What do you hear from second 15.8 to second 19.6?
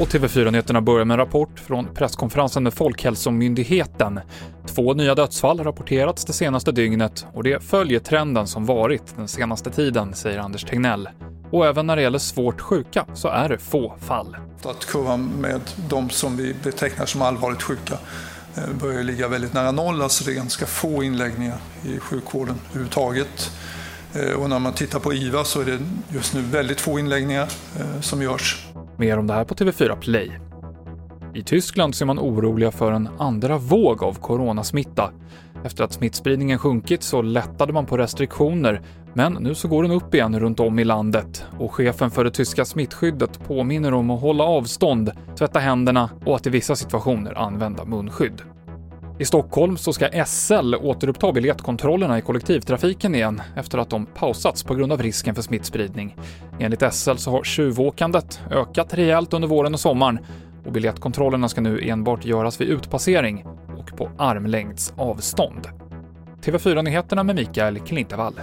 de som vi betecknar som allvarligt sjuka eh, börjar ligga väldigt